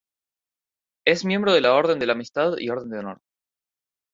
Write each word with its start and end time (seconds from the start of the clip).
Es 1.05 1.25
miembro 1.25 1.53
de 1.53 1.61
la 1.61 1.75
Orden 1.75 1.99
de 1.99 2.07
la 2.07 2.13
Amistad 2.13 2.53
y 2.57 2.69
Orden 2.71 2.89
de 2.89 2.97
Honor. 2.97 3.21